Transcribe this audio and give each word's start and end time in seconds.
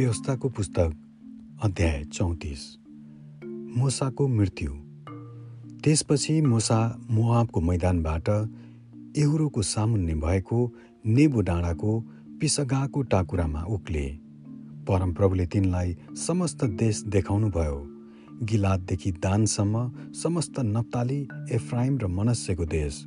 व्यवस्थाको 0.00 0.48
पुस्तक 0.48 0.92
अध्याय 1.62 2.04
चौतिस। 2.04 2.78
मोसाको 3.76 4.28
मृत्यु। 4.28 4.72
त्यसपछि 5.84 6.40
मोसा 6.40 6.98
मोआबको 7.10 7.60
मैदानबाट 7.60 8.28
एहुरोको 9.16 9.62
सामुन्ने 9.62 10.14
भएको 10.14 10.74
नेबु 11.06 11.40
डाँडाको 11.40 12.00
पिसगाको 12.40 13.02
टाकुरामा 13.02 13.62
उक्ले। 13.62 14.18
परमप्रभुले 14.88 15.46
तिनलाई 15.46 15.96
समस्त 16.26 16.64
देश 16.64 17.02
देखाउनुभयो। 17.02 17.86
गिलाददेखि 18.42 19.12
दानसम्म 19.12 19.92
समस्त 20.12 20.60
नप्ताली 20.60 21.28
एफ्राइम 21.52 21.98
र 21.98 22.06
मनस्यको 22.06 22.64
देश। 22.64 23.04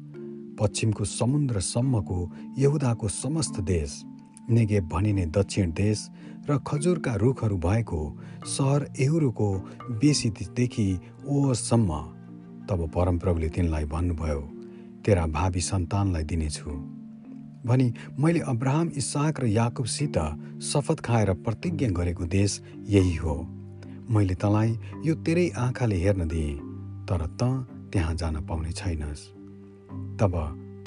पश्चिमको 0.60 1.06
समुद्रसम्मको 1.06 2.32
यहुदाको 2.58 3.08
समस्त 3.08 3.60
देश। 3.60 4.04
नेगेब 4.50 4.88
भनिने 4.88 5.26
दक्षिण 5.26 5.72
देश 5.72 6.10
र 6.50 6.58
खजुरका 6.68 7.14
रुखहरू 7.16 7.58
भएको 7.58 8.00
सहर 8.48 8.88
एहुरोको 9.00 9.48
बेसीदेखि 10.00 10.88
ओसम्म 11.28 12.00
तब 12.68 12.80
परमप्रभुले 12.96 13.50
तिनलाई 13.50 13.86
भन्नुभयो 13.86 14.40
तेरा 15.06 15.26
भावी 15.28 15.62
सन्तानलाई 15.62 16.24
दिनेछु। 16.24 16.72
भनी 17.66 17.94
मैले 18.20 18.40
अब्राहम 18.40 18.88
इसाक 18.98 19.40
र 19.40 19.46
याकुबसित 19.48 20.18
शपथ 20.64 21.00
खाएर 21.00 21.34
प्रतिज्ञा 21.46 21.90
गरेको 21.90 22.26
देश 22.28 22.62
यही 22.88 23.16
हो। 23.16 23.36
मैले 24.10 24.36
तँलाई 24.36 24.78
यो 25.06 25.16
तेरै 25.16 25.48
आँखाले 25.58 25.96
हेर्न 25.96 26.28
दिएँ 26.28 26.56
तर 27.08 27.26
त 27.40 27.44
त्यहाँ 27.94 28.16
जान 28.16 28.36
पाउने 28.46 28.72
छैनस्। 28.72 29.22
तब 30.20 30.34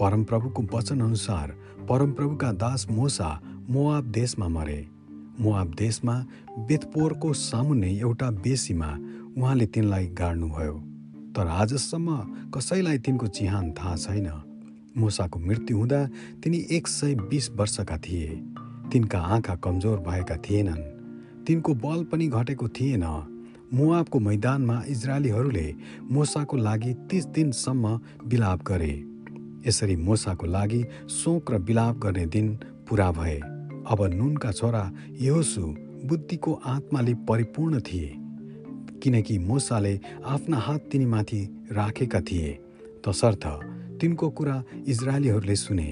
परमप्रभुको 0.00 0.62
वचनअनुसार 0.72 1.48
परमप्रभुका 1.88 2.52
दास 2.52 2.86
मोसा 2.90 3.30
मोआब 3.70 4.04
देशमा 4.12 4.48
मरे। 4.48 4.95
मोआब 5.40 5.74
देशमा 5.74 6.26
बेतपोरको 6.58 7.32
सामुन्ने 7.32 7.98
एउटा 8.00 8.30
बेसीमा 8.30 8.98
उहाँले 9.36 9.66
तिनलाई 9.66 10.06
गाड्नुभयो। 10.06 10.72
तर 11.36 11.46
आजसम्म 11.46 12.16
कसैलाई 12.50 12.98
तिनको 12.98 13.26
चिहान 13.26 13.72
थाहा 13.72 13.96
छैन। 13.96 14.30
मोसाको 14.98 15.38
मृत्यु 15.38 15.78
हुँदा 15.78 16.06
तिनी 16.42 16.66
एक 16.70 16.88
सय 16.88 17.14
बिस 17.14 17.50
वर्षका 17.50 17.98
थिए। 17.98 18.28
तिनका 18.92 19.18
आँखा 19.18 19.54
कमजोर 19.54 19.98
भएका 19.98 20.36
थिएनन्। 20.36 20.82
तिनको 21.44 21.74
बल 21.74 22.04
पनि 22.04 22.28
घटेको 22.28 22.68
थिएन। 22.68 23.04
मुआबको 23.74 24.20
मैदानमा 24.20 24.82
इजरायलीहरूले 24.88 25.74
मोसाको 26.10 26.56
लागि 26.56 26.94
तिस 26.94 27.24
दिनसम्म 27.26 28.00
बिलाप 28.26 28.62
गरे। 28.62 28.94
यसरी 29.68 29.96
मोसाको 29.96 30.46
लागि 30.46 30.84
शोक 31.10 31.50
र 31.50 31.58
बिलाप 31.58 31.98
गर्ने 31.98 32.26
दिन 32.26 32.58
पुरा 32.88 33.12
भए। 33.12 33.40
अब 33.88 34.02
नुनका 34.14 34.50
छोरा 34.52 34.90
योसु 35.20 35.62
बुद्धिको 36.04 36.52
आत्माले 36.66 37.14
परिपूर्ण 37.28 37.80
थिए 37.80 38.14
किनकि 39.02 39.38
मोसाले 39.38 39.98
आफ्ना 40.24 40.56
हात 40.56 40.88
तिनीमाथि 40.92 41.40
राखेका 41.72 42.20
थिए। 42.20 42.52
तसर्थ 43.06 43.46
तिनको 44.00 44.30
कुरा 44.30 44.62
इजरायलीहरूले 44.86 45.56
सुने 45.56 45.88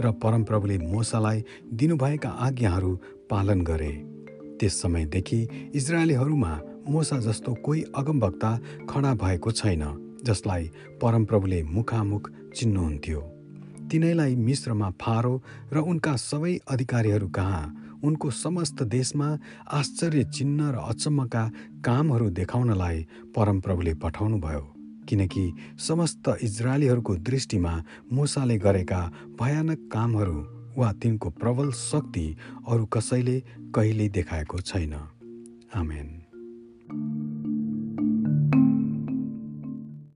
र 0.00 0.10
परमप्रभुले 0.12 0.78
मोसालाई 0.78 1.44
दिनुभएका 1.72 2.28
आज्ञाहरू 2.28 2.94
पालन 3.30 3.60
गरे। 3.60 3.92
त्यस 4.60 4.80
समयदेखि 4.82 5.40
इजरायलीहरूमा 5.74 6.52
मोसा 6.88 7.18
जस्तो 7.18 7.54
कोही 7.54 7.82
अगमवक्ता 7.96 8.50
खडा 8.90 9.14
भएको 9.14 9.50
छैन 9.52 9.82
जसलाई 10.24 10.70
परमप्रभुले 11.02 11.62
मुखामुख 11.62 12.30
चिन्नुहुन्थ्यो। 12.56 13.20
तिनैलाई 13.90 14.34
मिश्रमा 14.36 14.90
फारो 15.00 15.34
र 15.72 15.78
उनका 15.82 16.16
सबै 16.16 16.54
अधिकारीहरू 16.68 17.28
कहाँ 17.28 17.64
उनको 18.04 18.30
समस्त 18.30 18.82
देशमा 18.82 19.28
आश्चर्य 19.72 20.24
चिन्ह 20.24 20.70
र 20.70 20.76
अचम्मका 20.88 21.44
कामहरू 21.84 22.30
देखाउनलाई 22.30 23.06
परमप्रभुले 23.36 23.94
पठाउनुभयो 23.94 24.64
किनकि 25.08 25.44
समस्त 25.78 26.36
इजरायलीहरूको 26.42 27.16
दृष्टिमा 27.16 27.74
मुसाले 28.12 28.58
गरेका 28.58 29.00
भयानक 29.40 29.88
कामहरू 29.92 30.38
वा 30.78 30.92
तिनको 30.92 31.30
प्रबल 31.30 31.72
शक्ति 31.72 32.26
अरू 32.68 32.86
कसैले 32.86 33.40
कहिल्यै 33.74 34.08
देखाएको 34.08 34.60
छैन। 34.60 34.94
आमेन। 35.74 36.27